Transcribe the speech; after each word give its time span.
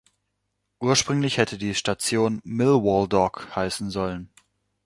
Ursprünglich 0.79 1.37
hätte 1.37 1.59
die 1.59 1.75
Station 1.75 2.41
"Millwall 2.43 3.07
Dock" 3.07 3.55
heißen 3.55 3.91
sollen. 3.91 4.31